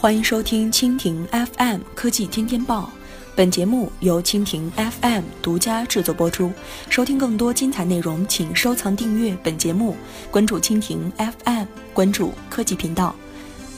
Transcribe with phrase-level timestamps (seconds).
[0.00, 2.88] 欢迎收听蜻蜓 FM 科技天天报，
[3.34, 6.52] 本节目由蜻蜓 FM 独家制作播出。
[6.88, 9.96] 收听更多精彩内容，请收藏订阅本节目，
[10.30, 13.12] 关注蜻蜓 FM，关注科技频道。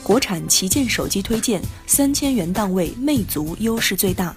[0.03, 4.35] 国产旗舰手机推荐，三千元档位，魅族优势最大。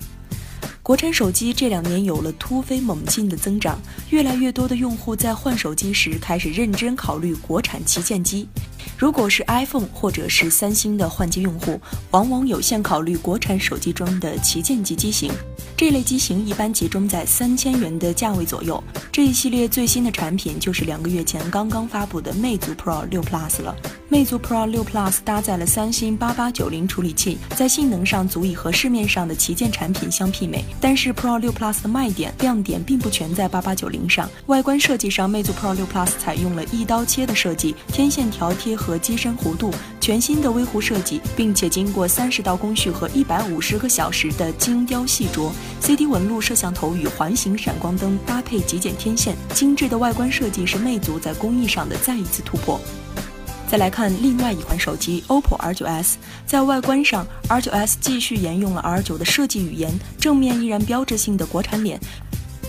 [0.83, 8.49] 国产手机这两年有了突飞猛进的增长，越来越多的用户在换手机时开始认真考虑国产旗舰机。
[8.97, 11.81] 如果是 iPhone 或者是三星的换机用户，
[12.11, 15.31] 往往有限考虑国产手机中的旗舰级机型。
[15.77, 18.83] 这类机型一般集中在三千元的价位左右。
[19.11, 23.75] 这一系列最新的产品就是两个月前刚刚发布的魅族 Pro 6 Plus 了。
[24.09, 30.65] 魅族 Pro 6 Plus 搭载了三星八八九零处理器，在性能上足以和市面上的旗舰产品相媲美。
[30.81, 34.31] 但是 Pro 6 Plus 的卖点亮点并不全在八八九零上。
[34.47, 45.51] 外观设计上，魅族 Pro 6 Plus 采用了一刀切的设计，天线条贴和机身弧度，全新的微弧设计，并且经过三十道工序和一百五十个小时的精雕细琢。
[45.81, 52.81] CD 纹路摄像头与环形闪光灯搭配极简天线，精致的外观设计是魅族在工艺上的再一次突破。
[53.67, 56.15] 再来看另外一款手机 OPPO R9s，
[56.47, 61.99] 在外观上，R9s 继续沿用了 R9 的设计语言，正面依然标志性的国产脸，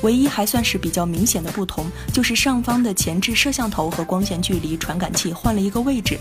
[0.01, 6.19] 唯一还算是比较明显的不同，就是上方的前置摄像头和光线距离传感器换了一个位置。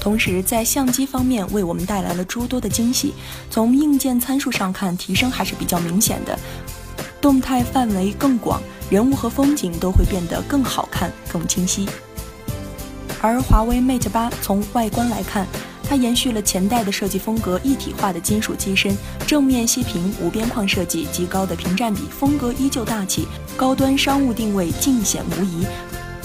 [0.00, 3.14] 同时，在相机方面为我们带来了诸多的惊喜。
[3.50, 6.38] 从硬件参数上看，提升还是比较明显的，
[7.22, 11.88] 动态范围更广，人物和风景都会变得更好看、更清晰。
[13.22, 15.46] 而华为 Mate 八从外观来看，
[15.88, 18.96] 它延续了前代的设计风格，一体化的金属机身，
[19.26, 25.66] 正面息屏无边框设计，极高的屏占比，风格依旧大气，高端商务定位尽显无疑。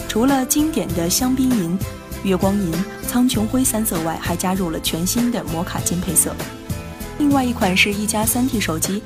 [0.07, 1.77] 除了经典的香槟银。
[2.25, 2.69] 月光银、
[3.07, 6.35] 苍穹灰三色外，还加入了全新的摩卡金配色。
[7.17, 9.01] 另外一款是一加三 T 手机，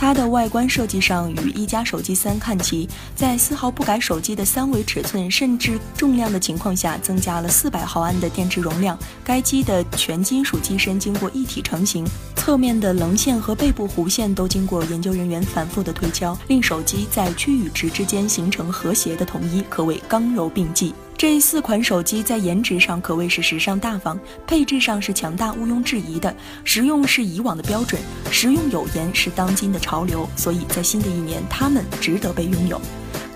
[0.00, 8.96] 它的外观设计上与一加手机三看齐，在丝毫不改手机的三维尺寸甚至重量的情况下，增加了四百毫安的电池容量。
[9.24, 12.06] 该机的全金属机身经过一体成型，
[12.36, 20.94] 侧面的棱线和背部弧线都经过研究人员反复的推敲，令手机在曲与直之间形成和谐的统一，可谓刚柔并济。
[21.18, 32.80] 这四款手机在颜值上可谓是时尚大方，配置上是强大毋庸置疑的，实用是以往的标准，实用有颜是当今的潮流，所以在新的一年，它们值得被拥有。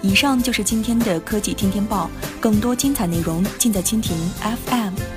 [0.00, 2.08] 以上就是今天的科技天天报，
[2.40, 5.11] 更多精彩内容尽在蜻蜓 FM。